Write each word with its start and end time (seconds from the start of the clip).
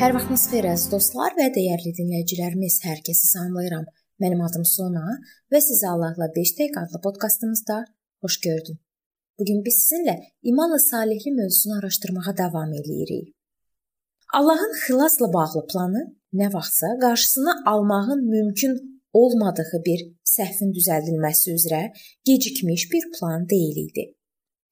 Sabahınız 0.00 0.42
xeyir 0.48 0.64
əziz 0.64 0.88
dostlar 0.88 1.34
və 1.36 1.50
dəyərli 1.52 1.90
dinləyicilərimiz. 1.98 2.78
Hər 2.86 3.02
kəsi 3.04 3.26
salamlayıram. 3.34 3.82
Mənim 4.22 4.38
adım 4.46 4.62
Sona 4.64 5.16
və 5.52 5.58
sizi 5.60 5.84
Allahla 5.90 6.28
5 6.36 6.52
dəqiqə 6.60 6.84
adlı 6.86 7.00
podkastımızda 7.04 7.76
xoş 8.24 8.38
gördüm. 8.46 8.78
Bu 9.38 9.44
gün 9.48 9.58
biz 9.66 9.76
sizinlə 9.82 10.14
imanla 10.52 10.78
salihlik 10.84 11.36
mövzusunu 11.40 11.76
araşdırmağa 11.78 12.32
davam 12.38 12.72
edirik. 12.78 13.26
Allahın 14.38 14.72
xilasla 14.84 15.28
bağlı 15.34 15.66
planı 15.72 16.02
nə 16.40 16.48
vaxtsa 16.54 16.94
qarşısını 17.02 17.52
almağın 17.72 18.24
mümkün 18.36 18.80
olmadığı 19.12 19.82
bir 19.88 20.06
səhvin 20.36 20.72
düzəldilməsi 20.78 21.58
üzrə 21.58 21.82
gecikmiş 22.24 22.88
bir 22.92 23.04
plan 23.18 23.48
deyil 23.52 23.76
idi. 23.84 24.04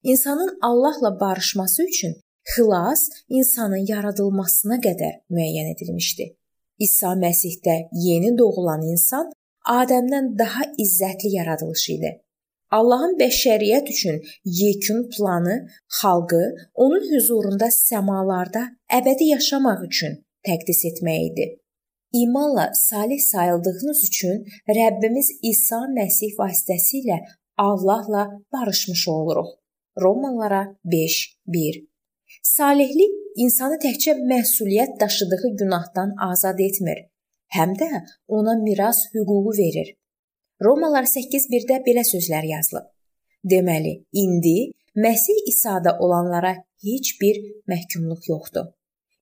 İnsanın 0.03 0.57
Allahla 0.61 1.19
barışması 1.19 1.83
üçün 1.83 2.17
xilas 2.53 3.01
insanın 3.29 3.85
yaradılmasına 3.93 4.77
qədər 4.85 5.13
müəyyən 5.35 5.73
edilmişdi. 5.73 6.25
İsa 6.85 7.11
Məsihdə 7.25 7.75
yeni 8.07 8.37
doğulan 8.37 8.81
insan 8.93 9.29
Adəmdən 9.69 10.33
daha 10.39 10.63
izzətli 10.83 11.29
yaradılış 11.35 11.83
idi. 11.95 12.11
Allahın 12.77 13.15
bəşəriyyət 13.21 13.89
üçün 13.93 14.21
yekun 14.45 15.09
planı 15.13 15.55
xalqı 15.99 16.43
onun 16.73 17.05
huzurunda 17.11 17.69
səmalarda 17.75 18.63
əbədi 18.99 19.31
yaşamaq 19.35 19.83
üçün 19.89 20.19
təqdis 20.47 20.85
etmək 20.91 21.25
idi. 21.29 21.45
İmanla 22.21 22.71
salih 22.73 23.21
sayıldığınız 23.31 23.99
üçün 24.09 24.37
Rəbbimiz 24.79 25.27
İsa 25.51 25.81
Məsih 25.97 26.33
vasitəsilə 26.41 27.19
Allahla 27.57 28.23
barışmış 28.53 29.07
oluruq. 29.07 29.49
Romalılara 30.01 30.75
5:1 30.85 31.89
Salihlik 32.43 33.13
insanı 33.43 33.77
təkcə 33.85 34.15
məsuliyyət 34.31 34.99
daşıdığı 35.01 35.55
günahdan 35.61 36.15
azad 36.31 36.59
etmir, 36.59 36.99
həm 37.55 37.75
də 37.81 37.89
ona 38.27 38.55
miras 38.63 38.99
hüququ 39.13 39.53
verir. 39.61 39.93
Romalılar 40.65 41.05
8:1-də 41.15 41.77
belə 41.87 42.03
sözlər 42.13 42.45
yazılıb. 42.55 42.87
Deməli, 43.51 43.93
indi 44.13 44.71
Məsih 44.95 45.39
İsa'da 45.47 45.97
olanlara 45.99 46.53
heç 46.83 47.07
bir 47.21 47.35
məhkumluq 47.71 48.21
yoxdur. 48.31 48.65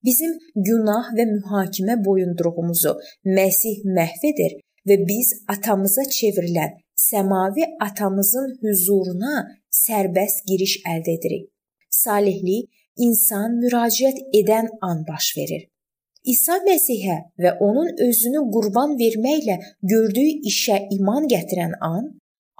Bizim 0.04 0.32
günah 0.68 1.12
və 1.18 1.24
mühakimə 1.34 2.04
boyunduruğumuzu 2.06 2.92
Məsih 3.38 3.84
məhv 3.98 4.22
edir 4.32 4.56
və 4.88 4.96
biz 5.10 5.28
atamıza 5.54 6.04
çevrilən 6.18 6.74
səmavi 7.08 7.64
atamızın 7.86 8.48
huzuruna 8.62 9.34
sərbəst 9.84 10.46
giriş 10.50 10.74
əldə 10.92 11.14
edirik. 11.18 11.44
Salihlik 11.90 12.70
insan 13.06 13.58
müraciət 13.62 14.20
edən 14.40 14.70
an 14.82 15.04
baş 15.08 15.32
verir. 15.36 15.66
İsa 16.32 16.58
Məsihə 16.66 17.18
və 17.42 17.54
onun 17.64 17.90
özünü 18.06 18.44
qurban 18.54 18.96
verməklə 19.00 19.58
gördüyü 19.92 20.40
işə 20.50 20.78
iman 20.98 21.28
gətirən 21.32 21.76
an 21.80 22.08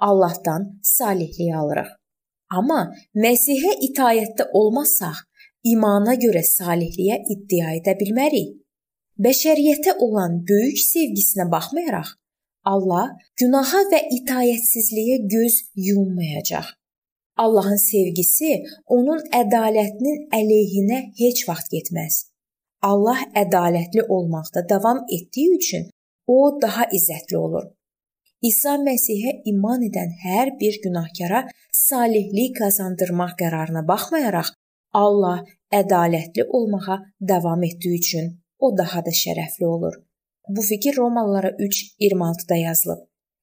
Allahdan 0.09 0.69
salihlik 0.83 1.55
alırıq. 1.61 1.91
Amma 2.57 2.79
Məsihə 3.25 3.75
itaətdə 3.89 4.47
olmasaq, 4.59 5.19
imana 5.73 6.15
görə 6.23 6.41
salihliyə 6.45 7.19
iddia 7.35 7.75
edə 7.81 7.93
bilmərik. 7.99 8.55
Bəşəriyyətə 9.19 9.97
olan 10.05 10.39
böyük 10.49 10.79
sevgisinə 10.79 11.49
baxmayaraq, 11.51 12.13
Allah 12.73 13.11
günaha 13.39 13.81
və 13.91 13.99
itaətsizliyə 14.17 15.17
göz 15.33 15.59
yummayacaq. 15.75 16.78
Allahın 17.43 17.79
sevgisi 17.91 18.51
onun 18.95 19.21
ədalətinin 19.41 20.25
əleyhinə 20.39 20.99
heç 21.19 21.45
vaxt 21.49 21.71
getməz. 21.75 22.15
Allah 22.91 23.21
ədalətli 23.43 24.03
olmaqda 24.15 24.63
davam 24.69 24.99
etdiyi 25.17 25.55
üçün 25.59 25.85
o 26.27 26.39
daha 26.61 26.87
izzətli 26.97 27.37
olur. 27.37 27.65
İsa 28.49 28.75
Məsihə 28.83 29.31
iman 29.51 29.81
edən 29.87 30.11
hər 30.25 30.53
bir 30.59 30.79
günahkara 30.83 31.45
salihlik 31.85 32.57
qazandırmaq 32.59 33.33
qərarına 33.41 33.87
baxmayaraq 33.87 34.51
Allah 35.03 35.41
ədalətli 35.81 36.45
olmağa 36.59 36.99
davam 37.31 37.63
etdiyi 37.63 37.99
üçün 38.03 38.29
o 38.59 38.77
daha 38.77 39.05
da 39.05 39.15
şərəfli 39.23 39.65
olur. 39.65 39.95
Bu 40.49 40.61
fikir 40.61 40.97
Romalılara 40.97 41.51
3:26-da 41.67 42.55
yazılıb. 42.55 43.01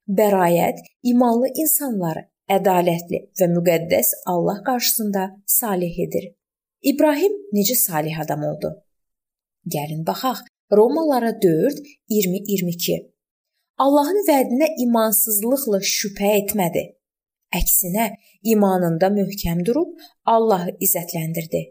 Bəraət 0.09 0.79
imanlı 1.03 1.49
insanları 1.63 2.29
ədalətli 2.51 3.21
və 3.41 3.49
müqəddəs 3.53 4.13
Allah 4.33 4.63
qarşısında 4.67 5.23
salih 5.47 5.99
edir. 6.07 6.29
İbrahim 6.83 7.33
necə 7.57 7.75
salih 7.75 8.21
adam 8.25 8.45
oldu? 8.51 8.71
Gəlin 9.67 10.07
baxaq. 10.07 10.45
Romalılara 10.73 11.43
4 11.43 11.79
20-22. 12.11 12.97
Allahın 13.79 14.23
vədinə 14.29 14.69
imansızlıqla 14.85 15.81
şübhə 15.83 16.31
etmədi. 16.41 16.83
Əksinə, 17.55 18.07
imanında 18.43 19.11
möhkəm 19.19 19.63
durub 19.67 19.93
Allahı 20.25 20.75
izzətləndirdi. 20.87 21.63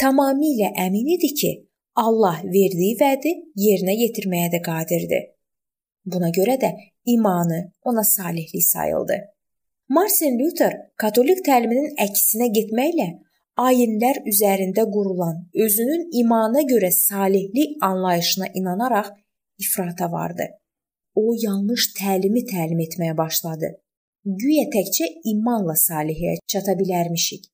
Tamamilə 0.00 0.72
əmin 0.86 1.14
idi 1.16 1.30
ki, 1.40 1.52
Allah 1.96 2.42
verdiyi 2.44 2.96
vədi 3.00 3.32
yerinə 3.56 3.94
yetirməyə 4.02 4.50
də 4.52 4.60
qadirdir. 4.68 5.30
Buna 6.04 6.28
görə 6.28 6.58
də 6.60 6.74
imanı 7.06 7.60
ona 7.82 8.04
salihlik 8.04 8.64
sayıldı. 8.64 9.16
Martin 9.88 10.34
Luther 10.38 10.72
katolik 10.98 11.44
təliminin 11.46 11.92
əksinə 12.02 12.48
getməklə 12.54 13.04
ayinlər 13.64 14.16
üzərində 14.30 14.82
qurulan 14.94 15.36
özünün 15.64 16.08
imana 16.22 16.64
görə 16.70 16.88
salihlik 16.94 17.76
anlayışına 17.88 18.48
inanaraq 18.60 19.12
ifrata 19.62 20.08
vardı. 20.12 20.48
O 21.14 21.34
yanlış 21.42 21.92
təlimi 22.00 22.42
təlim 22.50 22.82
etməyə 22.86 23.14
başladı. 23.22 23.70
Güya 24.40 24.66
təkcə 24.74 25.06
imanla 25.34 25.78
salihliyə 25.84 26.42
çata 26.50 26.74
bilərmişik. 26.82 27.46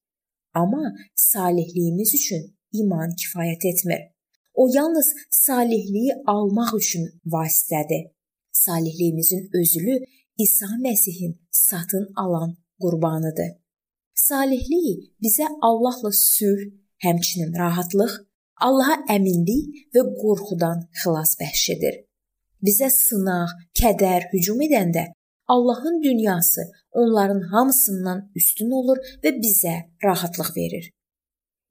Amma 0.54 0.94
salihliyimiz 1.15 2.15
üçün 2.21 2.48
iman 2.81 3.12
kifayət 3.12 3.69
etmir. 3.75 4.09
O 4.54 4.71
yalnız 4.72 5.12
salihliyi 5.31 6.16
almaq 6.26 6.72
üçün 6.81 7.06
vasitədir. 7.37 8.09
Salihliyimizin 8.53 9.50
özülü 9.60 10.00
İsa 10.38 10.66
Məsihin 10.81 11.41
satın 11.72 12.06
alan 12.16 12.50
qurbanıdır. 12.83 13.50
Salihlik 14.15 15.00
bizə 15.25 15.47
Allahla 15.69 16.12
sülh, 16.12 16.62
həmçinin 17.05 17.56
rahatlıq, 17.62 18.12
Allaha 18.66 18.97
əminlik 19.16 19.88
və 19.94 20.03
qorxudan 20.21 20.84
xilas 21.00 21.33
bəxş 21.41 21.65
edir. 21.75 21.94
Bizə 22.66 22.88
sınaq, 22.94 23.50
kədər 23.81 24.28
hücum 24.34 24.60
edəndə 24.66 25.05
Allahın 25.55 25.97
dünyası 26.03 26.62
onların 27.00 27.41
hamısından 27.53 28.21
üstün 28.41 28.71
olur 28.81 28.99
və 29.25 29.33
bizə 29.44 29.75
rahatlıq 30.04 30.50
verir. 30.56 30.84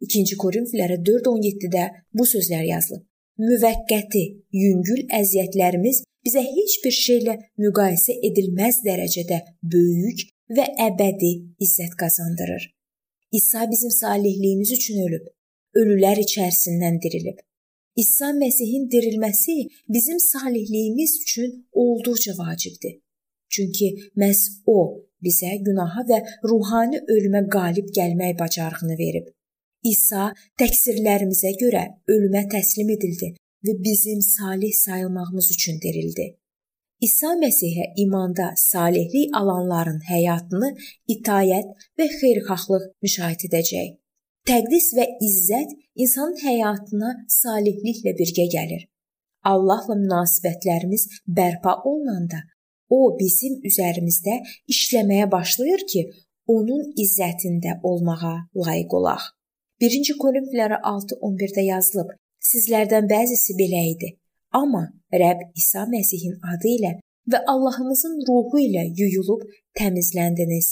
2-ci 0.02 0.36
Korinfillərə 0.44 0.98
4:17-də 1.12 1.84
bu 2.18 2.26
sözlər 2.34 2.66
yazılıb. 2.74 3.06
Müvəqqəti, 3.50 4.24
yüngül 4.64 5.02
əziyyətlərimiz 5.20 6.04
bizə 6.26 6.42
heç 6.46 6.78
bir 6.84 6.96
şeylə 6.98 7.36
müqayisə 7.64 8.18
edilməz 8.28 8.82
dərəcədə 8.86 9.40
böyük 9.74 10.26
və 10.58 10.66
əbədi 10.88 11.32
izzət 11.66 11.96
qazandırır. 12.02 12.68
İsa 13.40 13.68
bizim 13.72 13.92
salihliyimiz 13.92 14.72
üçün 14.78 15.02
ölüb, 15.06 15.26
ölülər 15.82 16.20
içərisindən 16.26 17.00
dirilib. 17.04 17.40
İsa 17.96 18.32
Məsihin 18.42 18.90
dirilməsi 18.92 19.56
bizim 19.90 20.20
salihliyimiz 20.20 21.18
üçün 21.24 21.68
olduqca 21.72 22.34
vacibdir. 22.38 23.00
Çünki 23.50 23.88
məhz 24.16 24.42
o 24.66 24.80
bizə 25.26 25.58
günaha 25.66 26.06
və 26.12 26.20
ruhani 26.50 27.02
ölümə 27.16 27.44
qalib 27.56 27.92
gəlmək 27.98 28.40
bacarığını 28.40 28.98
verib. 29.04 29.28
İsa 29.84 30.32
təqsirlərimizə 30.62 31.56
görə 31.64 31.84
ölümə 32.16 32.46
təslim 32.54 32.90
edildi 32.96 33.34
və 33.66 33.74
bizim 33.88 34.22
salih 34.22 34.74
sayılmağımız 34.86 35.52
üçün 35.56 35.82
dirildi. 35.84 36.26
İsa 37.02 37.32
Məsihə 37.44 37.86
imanda 38.04 38.52
salihlik 38.56 39.36
alanların 39.40 40.00
həyatını 40.12 40.70
itayət 41.16 41.72
və 41.98 42.06
xeyirxahlıq 42.20 42.84
müşahidə 43.04 43.50
edəcək. 43.50 43.90
Təqdis 44.50 44.88
və 44.98 45.06
izzət 45.28 45.74
insanın 46.04 46.38
həyatına 46.44 47.12
salihliklə 47.42 48.14
birgə 48.20 48.46
gəlir. 48.56 48.84
Allahla 49.52 49.98
münasibətlərimiz 50.04 51.08
bərpa 51.40 51.76
olunanda 51.90 52.44
o 52.90 53.00
bizim 53.20 53.58
üzərimizdə 53.70 54.38
işləməyə 54.74 55.30
başlayır 55.32 55.86
ki, 55.92 56.02
onun 56.56 56.90
izzətində 57.04 57.80
olmağa 57.90 58.36
layiq 58.66 58.94
olaq. 59.00 59.24
1-ci 59.82 60.18
Korinfillərə 60.22 60.82
6:11-də 60.86 61.64
yazılıb: 61.74 62.10
Sizlərdən 62.42 63.08
bəzisi 63.10 63.54
belə 63.60 63.82
idi, 63.94 64.10
amma 64.58 64.88
Rəbb 65.14 65.52
İsa 65.62 65.86
Məsihin 65.92 66.40
adı 66.54 66.72
ilə 66.78 66.94
və 67.32 67.42
Allahımızın 67.54 68.16
ruhu 68.30 68.62
ilə 68.66 68.88
yuyulub 69.00 69.44
təmizləndiniz, 69.78 70.72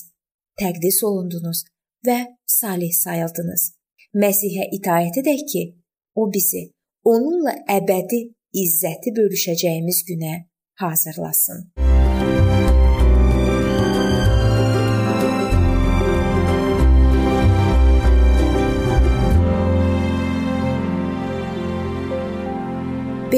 təqdis 0.59 1.03
olundunuz 1.09 1.63
və 2.07 2.17
salih 2.59 2.93
sayıldınız. 3.03 3.69
Məsihə 4.17 4.65
itaət 4.79 5.21
edək 5.21 5.45
ki, 5.51 5.63
o 6.15 6.25
bizi 6.33 6.65
onunla 7.05 7.53
əbədi 7.77 8.23
izzəti 8.63 9.13
bölüşəcəyimiz 9.19 10.01
günə 10.09 10.33
hazırlasın. 10.81 11.69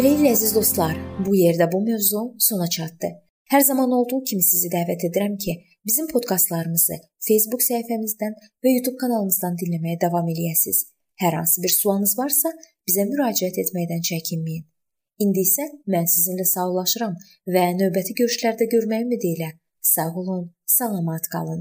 Beləliklə 0.01 0.31
əziz 0.33 0.55
dostlar, 0.55 0.95
bu 1.21 1.35
yerdə 1.37 1.67
bu 1.69 1.77
mövzu 1.85 2.21
sona 2.41 2.65
çatdı. 2.75 3.09
Hər 3.53 3.61
zaman 3.67 3.91
olduğu 3.97 4.21
kimi 4.31 4.41
sizi 4.41 4.71
dəvət 4.73 5.03
edirəm 5.07 5.35
ki, 5.43 5.53
bizim 5.85 6.07
podkastlarımızı 6.09 6.97
Facebook 7.27 7.61
səhifəmizdən 7.61 8.33
və 8.65 8.73
YouTube 8.73 8.97
kanalımızdan 9.03 9.59
dinləməyə 9.61 9.99
davam 10.01 10.33
eləyəsiniz. 10.33 10.79
Hər 11.21 11.37
hansı 11.37 11.61
bir 11.61 11.75
sualınız 11.75 12.15
varsa, 12.17 12.49
bizə 12.89 13.05
müraciət 13.11 13.61
etməkdən 13.61 14.01
çəkinməyin. 14.09 14.65
İndi 15.21 15.45
isə 15.45 15.69
mən 15.93 16.09
sizinlə 16.15 16.49
sağollaşıram 16.55 17.13
və 17.53 17.69
növbəti 17.83 18.17
görüşlərdə 18.23 18.71
görməyə 18.73 19.05
ümid 19.05 19.29
ilə 19.35 19.53
sağ 19.93 20.09
olun, 20.15 20.49
salamat 20.65 21.29
qalın. 21.29 21.49